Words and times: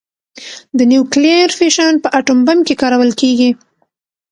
د 0.77 0.79
نیوکلیر 0.91 1.49
فیشن 1.59 1.93
په 2.03 2.07
اټوم 2.17 2.39
بم 2.47 2.59
کې 2.67 2.79
کارول 2.81 3.11
کېږي. 3.21 3.51